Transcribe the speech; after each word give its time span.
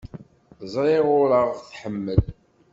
Ẓriɣ 0.73 1.05
ur 1.21 1.29
aɣ-tḥemmel. 1.41 2.23